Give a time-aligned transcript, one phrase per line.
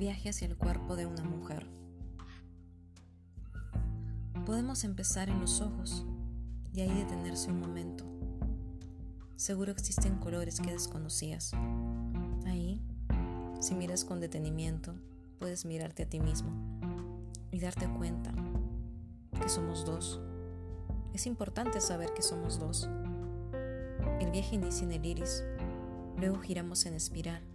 [0.00, 1.66] Viaje hacia el cuerpo de una mujer.
[4.46, 6.06] Podemos empezar en los ojos
[6.72, 8.06] y ahí detenerse un momento.
[9.36, 11.52] Seguro existen colores que desconocías.
[12.46, 12.80] Ahí,
[13.60, 14.94] si miras con detenimiento,
[15.38, 16.50] puedes mirarte a ti mismo
[17.50, 18.32] y darte cuenta
[19.38, 20.18] que somos dos.
[21.12, 22.88] Es importante saber que somos dos.
[24.18, 25.44] El viaje inicia en el iris,
[26.16, 27.49] luego giramos en espiral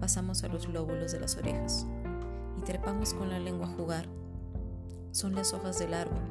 [0.00, 1.86] pasamos a los lóbulos de las orejas
[2.58, 4.08] y trepamos con la lengua a jugar.
[5.12, 6.22] Son las hojas del árbol,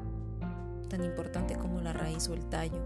[0.89, 2.81] tan importante como la raíz o el tallo.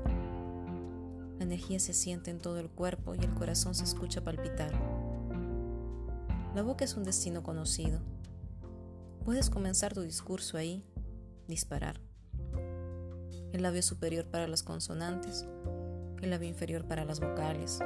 [1.38, 4.72] La energía se siente en todo el cuerpo y el corazón se escucha palpitar.
[6.54, 8.00] La boca es un destino conocido.
[9.24, 10.86] Puedes comenzar tu discurso ahí,
[11.48, 12.02] disparar.
[13.54, 15.46] El labio superior para las consonantes,
[16.22, 17.80] el labio inferior para las vocales.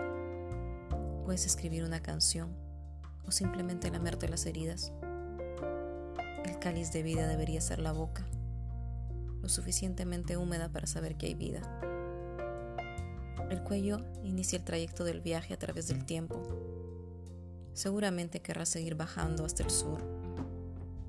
[1.25, 2.66] Puedes escribir una canción
[3.27, 4.93] o simplemente lamerte las heridas.
[6.45, 8.25] El cáliz de vida debería ser la boca,
[9.41, 11.61] lo suficientemente húmeda para saber que hay vida.
[13.49, 16.41] El cuello inicia el trayecto del viaje a través del tiempo.
[17.73, 20.01] Seguramente querrás seguir bajando hasta el sur,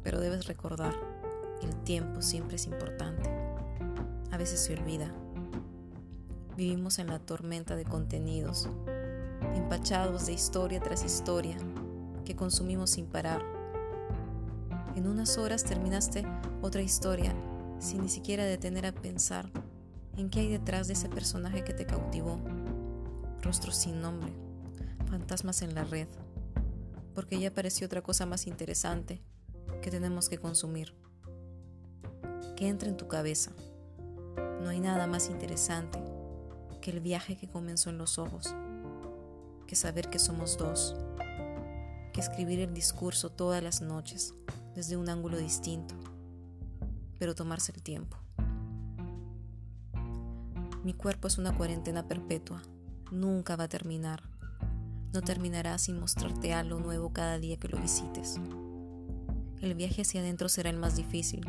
[0.02, 0.94] pero debes recordar,
[1.62, 3.30] el tiempo siempre es importante.
[4.30, 5.12] A veces se olvida.
[6.56, 8.68] Vivimos en la tormenta de contenidos,
[9.54, 11.56] empachados de historia tras historia,
[12.28, 13.42] que consumimos sin parar.
[14.94, 16.26] En unas horas terminaste
[16.60, 17.34] otra historia
[17.78, 19.50] sin ni siquiera detener a pensar
[20.14, 22.38] en qué hay detrás de ese personaje que te cautivó.
[23.40, 24.30] Rostros sin nombre,
[25.06, 26.06] fantasmas en la red,
[27.14, 29.22] porque ya apareció otra cosa más interesante
[29.80, 30.94] que tenemos que consumir.
[32.56, 33.52] Que entra en tu cabeza.
[34.60, 35.98] No hay nada más interesante
[36.82, 38.54] que el viaje que comenzó en los ojos,
[39.66, 40.94] que saber que somos dos
[42.20, 44.34] escribir el discurso todas las noches
[44.74, 45.94] desde un ángulo distinto,
[47.18, 48.16] pero tomarse el tiempo.
[50.84, 52.62] Mi cuerpo es una cuarentena perpetua,
[53.10, 54.22] nunca va a terminar.
[55.12, 58.36] No terminará sin mostrarte algo nuevo cada día que lo visites.
[59.60, 61.46] El viaje hacia adentro será el más difícil.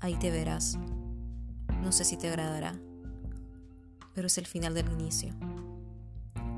[0.00, 0.78] Ahí te verás.
[1.82, 2.74] No sé si te agradará,
[4.14, 5.34] pero es el final del inicio.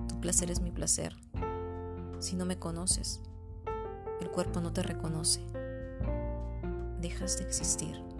[0.08, 1.16] Tu placer es mi placer
[2.22, 3.20] si no me conoces,
[4.32, 5.40] cuerpo no te reconoce,
[7.00, 8.11] dejas de existir.